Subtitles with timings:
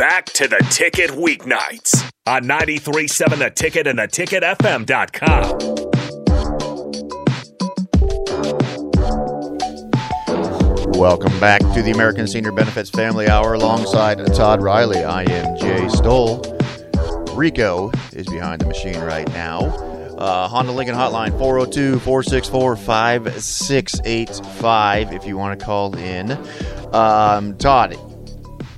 [0.00, 5.58] back to the ticket weeknights on 93.7 The Ticket and the theticketfm.com.
[10.98, 15.04] Welcome back to the American Senior Benefits Family Hour alongside Todd Riley.
[15.04, 16.40] I am Jay Stoll.
[17.34, 19.66] Rico is behind the machine right now.
[20.16, 26.30] Uh, Honda Lincoln Hotline 402 464 5685 if you want to call in.
[26.94, 27.98] Um, Todd,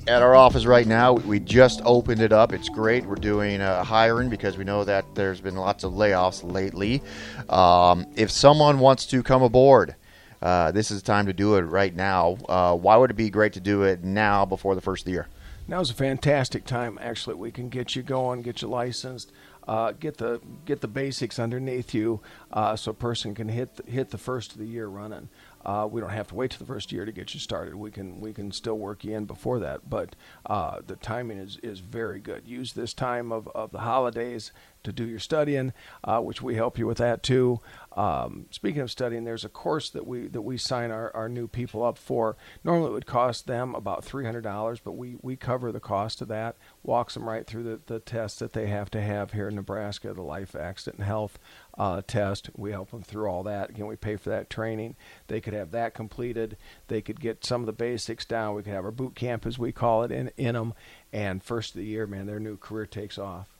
[0.07, 2.51] at our office right now, we just opened it up.
[2.51, 3.05] It's great.
[3.05, 7.01] We're doing uh, hiring because we know that there's been lots of layoffs lately.
[7.49, 9.95] Um, if someone wants to come aboard,
[10.41, 12.37] uh, this is the time to do it right now.
[12.49, 15.11] Uh, why would it be great to do it now before the first of the
[15.11, 15.27] year?
[15.67, 16.99] Now's a fantastic time.
[17.01, 19.31] Actually, we can get you going, get you licensed,
[19.65, 22.19] uh, get the get the basics underneath you,
[22.51, 25.29] uh, so a person can hit the, hit the first of the year running.
[25.65, 27.75] Uh, we don't have to wait to the first year to get you started.
[27.75, 29.89] We can we can still work you in before that.
[29.89, 32.47] But uh, the timing is, is very good.
[32.47, 34.51] Use this time of, of the holidays
[34.83, 37.59] to do your studying, uh, which we help you with that too.
[37.95, 41.47] Um, speaking of studying, there's a course that we that we sign our, our new
[41.47, 42.35] people up for.
[42.63, 46.21] Normally, it would cost them about three hundred dollars, but we, we cover the cost
[46.21, 46.55] of that.
[46.81, 50.13] Walks them right through the, the tests that they have to have here in Nebraska,
[50.13, 51.37] the life, accident, and health
[51.77, 52.49] uh, test.
[52.55, 53.69] We help them through all that.
[53.69, 54.95] Again, we pay for that training.
[55.27, 56.57] They could have that completed.
[56.87, 58.55] They could get some of the basics down.
[58.55, 60.73] We could have our boot camp, as we call it, in in them.
[61.11, 63.52] And first of the year, man, their new career takes off.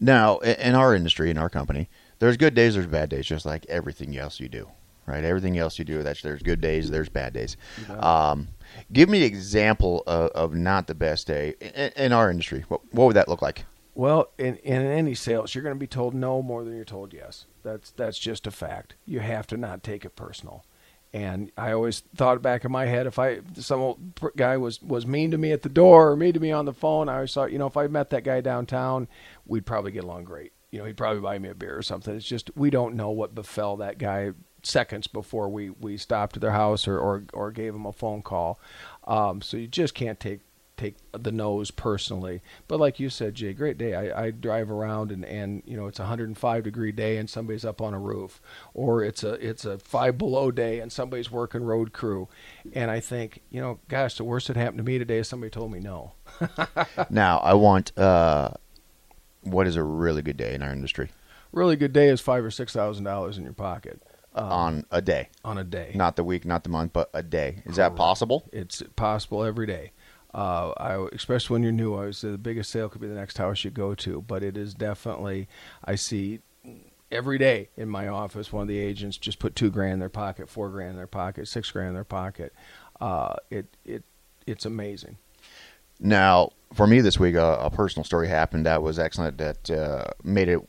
[0.00, 3.66] Now, in our industry, in our company, there's good days, there's bad days, just like
[3.66, 4.68] everything else you do,
[5.06, 5.24] right?
[5.24, 7.56] Everything else you do, that's there's good days, there's bad days.
[7.88, 8.48] Um,
[8.92, 12.64] give me an example of, of, not the best day in, in our industry.
[12.68, 13.64] What, what, would that look like?
[13.94, 17.12] Well, in, in any sales, you're going to be told no more than you're told
[17.12, 17.46] yes.
[17.64, 18.94] That's that's just a fact.
[19.04, 20.64] You have to not take it personal.
[21.12, 23.98] And I always thought back in my head if I some old
[24.36, 26.74] guy was was mean to me at the door or mean to me on the
[26.74, 29.08] phone, I always thought, you know, if I met that guy downtown,
[29.46, 32.14] we'd probably get along great you know, he'd probably buy me a beer or something.
[32.14, 34.32] It's just we don't know what befell that guy
[34.62, 38.22] seconds before we, we stopped at their house or, or, or gave him a phone
[38.22, 38.60] call.
[39.06, 40.40] Um, so you just can't take
[40.78, 42.40] take the nose personally.
[42.66, 43.94] But like you said, Jay, great day.
[43.94, 47.64] I, I drive around and, and you know it's a 105 degree day and somebody's
[47.64, 48.40] up on a roof,
[48.72, 52.28] or it's a it's a five below day and somebody's working road crew,
[52.72, 55.50] and I think you know, gosh, the worst that happened to me today is somebody
[55.50, 56.12] told me no.
[57.10, 57.96] now I want.
[57.98, 58.50] Uh
[59.42, 61.10] what is a really good day in our industry?
[61.52, 64.02] Really good day is five or six thousand dollars in your pocket
[64.34, 65.28] um, on a day.
[65.44, 67.62] On a day, not the week, not the month, but a day.
[67.64, 68.48] Is that possible?
[68.52, 69.92] It's possible every day.
[70.34, 73.38] Uh, I, especially when you're new, I say the biggest sale could be the next
[73.38, 75.48] house you go to, but it is definitely
[75.84, 76.40] I see
[77.10, 80.08] every day in my office one of the agents just put two grand in their
[80.08, 82.52] pocket, four grand in their pocket, six grand in their pocket.
[83.00, 84.04] Uh, it it
[84.46, 85.16] it's amazing.
[86.00, 90.04] Now, for me this week, a, a, personal story happened that was excellent, that uh,
[90.22, 90.60] made it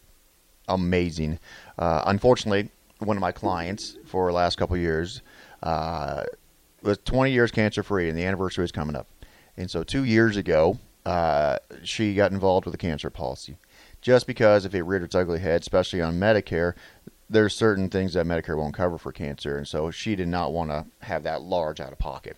[0.68, 1.38] amazing.
[1.78, 5.22] Uh, unfortunately, one of my clients for the last couple years
[5.62, 6.24] uh,
[6.82, 9.08] was 20 years cancer free, and the anniversary is coming up.
[9.60, 13.58] And so, two years ago, uh, she got involved with a cancer policy.
[14.02, 16.76] Just because if it reared its ugly head, especially on Medicare,
[17.30, 20.70] there's certain things that Medicare won't cover for cancer, and so she did not want
[20.70, 22.38] to have that large out of pocket.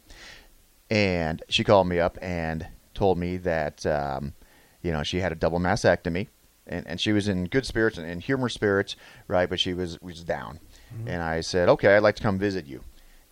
[0.90, 2.66] And she called me up and
[2.96, 4.34] told me that um,
[4.82, 6.28] you know she had a double mastectomy,
[6.66, 8.96] and, and she was in good spirits and in humor spirits,
[9.28, 9.48] right?
[9.48, 10.60] But she was was down,
[10.92, 11.08] mm-hmm.
[11.08, 12.84] and I said, okay, I'd like to come visit you.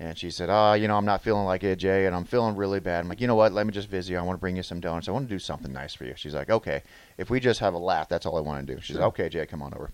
[0.01, 2.23] And she said, "Ah, oh, you know, I'm not feeling like it, Jay, and I'm
[2.23, 3.51] feeling really bad." I'm like, "You know what?
[3.51, 4.17] Let me just visit you.
[4.17, 5.09] I want to bring you some donuts.
[5.09, 6.83] I want to do something nice for you." She's like, "Okay,
[7.17, 9.01] if we just have a laugh, that's all I want to do." She's sure.
[9.01, 9.91] like, "Okay, Jay, come on over."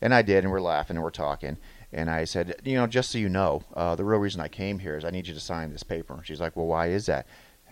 [0.00, 1.56] And I did, and we're laughing and we're talking.
[1.92, 4.78] And I said, "You know, just so you know, uh, the real reason I came
[4.78, 7.26] here is I need you to sign this paper." She's like, "Well, why is that?"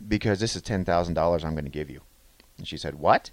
[0.07, 2.01] because this is ten thousand dollars I'm going to give you.
[2.59, 3.31] And she said, What?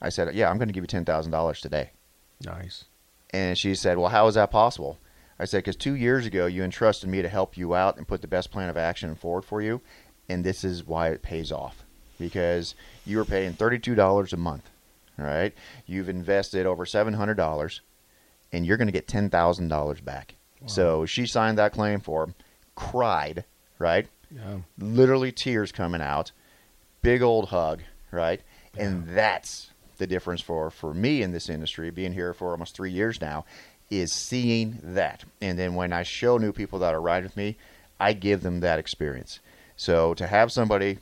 [0.00, 1.90] I said, Yeah, I'm going to give you ten thousand dollars today.
[2.44, 2.84] Nice.
[3.30, 4.98] And she said, Well, how is that possible?
[5.42, 8.22] I said, Because two years ago you entrusted me to help you out and put
[8.22, 9.80] the best plan of action forward for you,
[10.28, 11.84] and this is why it pays off.
[12.18, 14.70] Because you were paying thirty-two dollars a month,
[15.18, 15.52] right?
[15.84, 17.80] You've invested over seven hundred dollars,
[18.52, 20.36] and you're going to get ten thousand dollars back.
[20.60, 20.68] Wow.
[20.68, 22.36] So she signed that claim form,
[22.76, 23.44] cried,
[23.80, 24.06] right?
[24.30, 24.58] Yeah.
[24.78, 26.30] Literally tears coming out.
[27.02, 28.40] Big old hug, right?
[28.76, 28.84] Yeah.
[28.84, 32.90] And that's the difference for, for me in this industry, being here for almost three
[32.90, 33.44] years now,
[33.90, 35.24] is seeing that.
[35.40, 37.56] And then when I show new people that are riding with me,
[38.00, 39.40] I give them that experience.
[39.76, 40.98] So to have somebody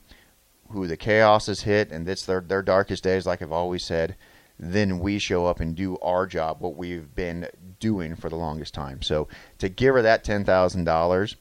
[0.71, 4.17] who the chaos has hit and it's their, their darkest days, like I've always said,
[4.59, 7.49] then we show up and do our job, what we've been
[7.79, 9.01] doing for the longest time.
[9.03, 9.29] So
[9.59, 11.37] to give her that ten thousand dollars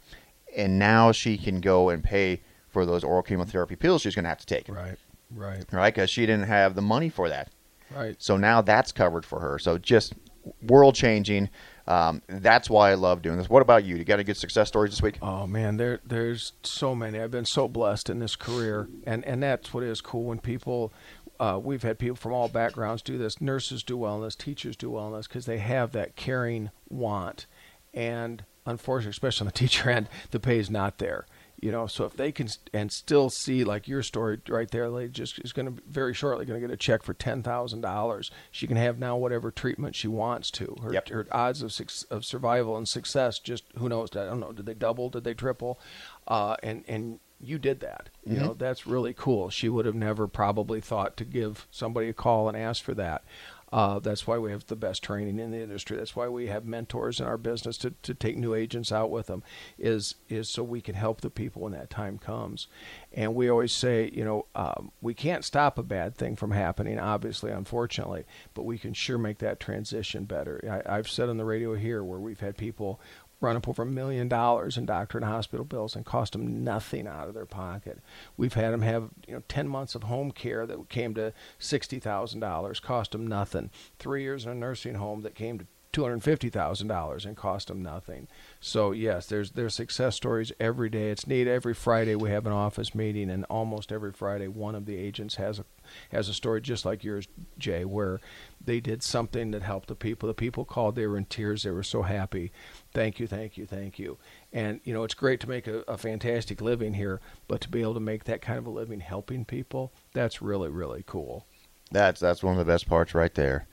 [0.55, 4.29] and now she can go and pay for those oral chemotherapy pills she's going to
[4.29, 4.69] have to take.
[4.69, 4.97] Right.
[5.31, 5.65] Right.
[5.71, 5.93] right?
[5.93, 7.51] Because she didn't have the money for that.
[7.95, 8.15] Right.
[8.19, 9.59] So now that's covered for her.
[9.59, 10.13] So just
[10.61, 11.49] world changing.
[11.87, 13.49] Um, that's why I love doing this.
[13.49, 13.95] What about you?
[13.95, 15.17] You got any good success stories this week?
[15.21, 17.19] Oh man, there there's so many.
[17.19, 20.93] I've been so blessed in this career, and and that's what is cool when people.
[21.39, 23.39] Uh, we've had people from all backgrounds do this.
[23.39, 27.47] Nurses do wellness, teachers do wellness because they have that caring want,
[27.93, 31.25] and unfortunately, especially on the teacher end, the pay is not there.
[31.61, 34.89] You know, so if they can st- and still see like your story right there,
[34.89, 37.81] they just is going to very shortly going to get a check for ten thousand
[37.81, 38.31] dollars.
[38.51, 40.75] She can have now whatever treatment she wants to.
[40.81, 41.09] Her, Yep.
[41.09, 41.77] her odds of
[42.09, 44.09] of survival and success just who knows?
[44.15, 44.51] I don't know.
[44.53, 45.09] Did they double?
[45.09, 45.79] Did they triple?
[46.27, 48.09] Uh, and and you did that.
[48.25, 49.49] You know that's really cool.
[49.49, 53.23] She would have never probably thought to give somebody a call and ask for that.
[53.71, 55.97] Uh, that's why we have the best training in the industry.
[55.97, 59.27] That's why we have mentors in our business to, to take new agents out with
[59.27, 59.43] them.
[59.77, 62.67] Is is so we can help the people when that time comes.
[63.13, 66.99] And we always say, you know, um, we can't stop a bad thing from happening,
[66.99, 70.83] obviously, unfortunately, but we can sure make that transition better.
[70.87, 72.99] I, I've said on the radio here where we've had people
[73.41, 77.07] run up over a million dollars in doctor and hospital bills and cost them nothing
[77.07, 77.99] out of their pocket.
[78.37, 81.99] We've had them have you know ten months of home care that came to sixty
[81.99, 83.69] thousand dollars, cost them nothing.
[83.97, 87.35] Three years in a nursing home that came to two hundred fifty thousand dollars and
[87.35, 88.27] cost them nothing.
[88.59, 91.09] So yes, there's there's success stories every day.
[91.09, 91.47] It's neat.
[91.47, 95.35] Every Friday we have an office meeting, and almost every Friday one of the agents
[95.35, 95.65] has a
[96.11, 97.27] has a story just like yours,
[97.57, 98.19] Jay, where
[98.63, 100.27] they did something that helped the people.
[100.27, 100.95] The people called.
[100.95, 101.63] They were in tears.
[101.63, 102.51] They were so happy.
[102.93, 104.17] Thank you, thank you, thank you.
[104.53, 107.81] And you know it's great to make a, a fantastic living here, but to be
[107.81, 111.47] able to make that kind of a living helping people, that's really really cool.
[111.91, 113.67] That's that's one of the best parts right there.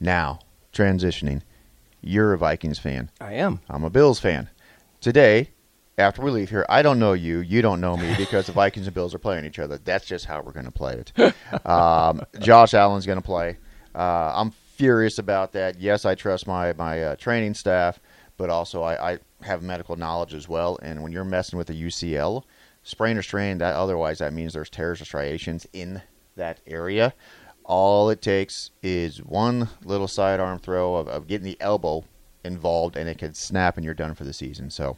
[0.00, 0.40] Now,
[0.72, 1.42] transitioning.
[2.00, 3.10] You're a Vikings fan.
[3.20, 3.60] I am.
[3.68, 4.48] I'm a Bills fan.
[5.00, 5.50] Today,
[5.96, 7.40] after we leave here, I don't know you.
[7.40, 9.78] You don't know me because the Vikings and Bills are playing each other.
[9.78, 11.34] That's just how we're going to play it.
[11.66, 13.56] Um, Josh Allen's going to play.
[13.94, 15.80] Uh, I'm furious about that.
[15.80, 17.98] Yes, I trust my my uh, training staff,
[18.36, 20.78] but also I, I have medical knowledge as well.
[20.82, 22.44] And when you're messing with a UCL,
[22.84, 26.00] sprain or strain, that otherwise that means there's tears or striations in
[26.36, 27.12] that area.
[27.68, 32.02] All it takes is one little sidearm throw of, of getting the elbow
[32.44, 34.70] involved, and it can snap, and you're done for the season.
[34.70, 34.96] So,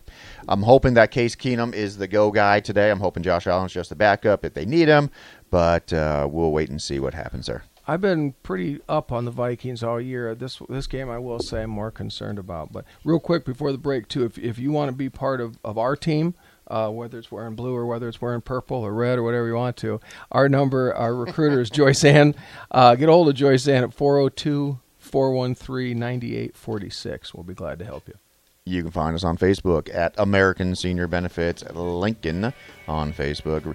[0.48, 2.90] I'm hoping that Case Keenum is the go guy today.
[2.90, 5.10] I'm hoping Josh Allen's just a backup if they need him,
[5.50, 7.64] but uh, we'll wait and see what happens there.
[7.88, 10.32] I've been pretty up on the Vikings all year.
[10.36, 12.72] This this game, I will say, I'm more concerned about.
[12.72, 15.58] But real quick before the break, too, if if you want to be part of,
[15.64, 16.34] of our team,
[16.70, 19.54] uh, whether it's wearing blue or whether it's wearing purple or red or whatever you
[19.54, 20.00] want to,
[20.30, 22.34] our number, our recruiter is Joyce Ann.
[22.70, 27.34] Uh, get a hold of Joyce Ann at 402 413 9846.
[27.34, 28.14] We'll be glad to help you.
[28.64, 32.52] You can find us on Facebook at American Senior Benefits Lincoln
[32.86, 33.74] on Facebook.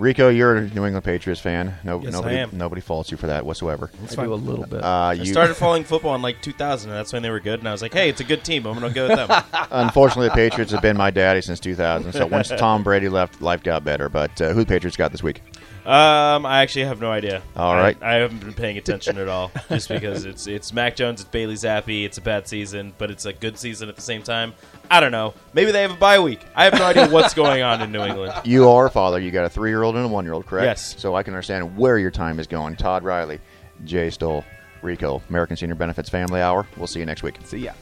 [0.00, 1.74] Rico, you're a New England Patriots fan.
[1.84, 2.50] No, Yes, I nobody, am.
[2.54, 3.90] nobody faults you for that whatsoever.
[4.10, 4.82] I do a little bit.
[4.82, 7.58] Uh, I you, started following football in like 2000, and that's when they were good.
[7.60, 8.66] And I was like, hey, it's a good team.
[8.66, 9.44] I'm going to go with them.
[9.70, 12.12] unfortunately, the Patriots have been my daddy since 2000.
[12.12, 14.08] So once Tom Brady left, life got better.
[14.08, 15.42] But uh, who the Patriots got this week?
[15.86, 17.42] Um, I actually have no idea.
[17.56, 20.96] All right, I- I, haven't been paying attention at all, just because it's it's Mac
[20.96, 24.02] Jones, it's Bailey Zappe, it's a bad season, but it's a good season at the
[24.02, 24.52] same time.
[24.90, 25.34] I don't know.
[25.54, 26.40] Maybe they have a bye week.
[26.54, 28.32] I have no idea what's going on in New England.
[28.44, 29.20] You are a father.
[29.20, 30.64] You got a three-year-old and a one-year-old, correct?
[30.64, 30.94] Yes.
[30.98, 32.74] So I can understand where your time is going.
[32.76, 33.38] Todd Riley,
[33.84, 34.44] Jay Stoll,
[34.82, 36.66] Rico, American Senior Benefits Family Hour.
[36.76, 37.36] We'll see you next week.
[37.44, 37.72] See ya.